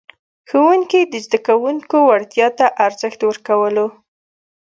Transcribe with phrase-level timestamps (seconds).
[0.49, 3.85] ښوونکي د زده کوونکو وړتیا ته ارزښت ورکولو.